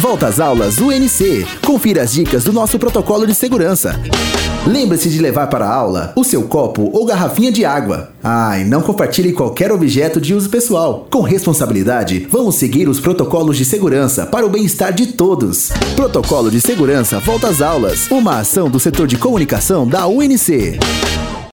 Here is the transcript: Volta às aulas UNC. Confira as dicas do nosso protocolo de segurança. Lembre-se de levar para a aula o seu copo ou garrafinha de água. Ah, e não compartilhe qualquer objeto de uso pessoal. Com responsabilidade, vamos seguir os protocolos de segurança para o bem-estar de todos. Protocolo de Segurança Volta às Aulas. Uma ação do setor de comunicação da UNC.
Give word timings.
Volta 0.00 0.28
às 0.28 0.38
aulas 0.38 0.78
UNC. 0.78 1.44
Confira 1.66 2.02
as 2.02 2.12
dicas 2.12 2.44
do 2.44 2.52
nosso 2.52 2.78
protocolo 2.78 3.26
de 3.26 3.34
segurança. 3.34 4.00
Lembre-se 4.64 5.08
de 5.08 5.18
levar 5.18 5.48
para 5.48 5.66
a 5.66 5.74
aula 5.74 6.12
o 6.14 6.22
seu 6.22 6.42
copo 6.42 6.88
ou 6.92 7.04
garrafinha 7.04 7.50
de 7.50 7.64
água. 7.64 8.10
Ah, 8.22 8.58
e 8.58 8.64
não 8.64 8.80
compartilhe 8.80 9.32
qualquer 9.32 9.72
objeto 9.72 10.20
de 10.20 10.34
uso 10.34 10.48
pessoal. 10.48 11.08
Com 11.10 11.22
responsabilidade, 11.22 12.28
vamos 12.30 12.54
seguir 12.54 12.88
os 12.88 13.00
protocolos 13.00 13.56
de 13.56 13.64
segurança 13.64 14.24
para 14.24 14.46
o 14.46 14.50
bem-estar 14.50 14.92
de 14.92 15.08
todos. 15.08 15.70
Protocolo 15.96 16.50
de 16.50 16.60
Segurança 16.60 17.18
Volta 17.18 17.48
às 17.48 17.60
Aulas. 17.60 18.08
Uma 18.08 18.38
ação 18.38 18.70
do 18.70 18.78
setor 18.78 19.06
de 19.08 19.16
comunicação 19.16 19.86
da 19.86 20.06
UNC. 20.06 20.78